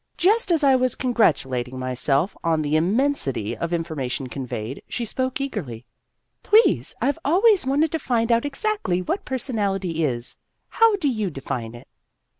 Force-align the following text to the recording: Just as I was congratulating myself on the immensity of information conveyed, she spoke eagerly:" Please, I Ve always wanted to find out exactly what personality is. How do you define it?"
Just 0.17 0.51
as 0.51 0.63
I 0.63 0.75
was 0.75 0.95
congratulating 0.95 1.77
myself 1.77 2.35
on 2.43 2.63
the 2.63 2.75
immensity 2.75 3.55
of 3.55 3.71
information 3.71 4.29
conveyed, 4.29 4.81
she 4.89 5.05
spoke 5.05 5.39
eagerly:" 5.39 5.85
Please, 6.41 6.95
I 7.03 7.11
Ve 7.11 7.19
always 7.23 7.67
wanted 7.67 7.91
to 7.91 7.99
find 7.99 8.31
out 8.31 8.43
exactly 8.43 9.03
what 9.03 9.25
personality 9.25 10.03
is. 10.03 10.37
How 10.69 10.95
do 10.95 11.07
you 11.07 11.29
define 11.29 11.75
it?" 11.75 11.87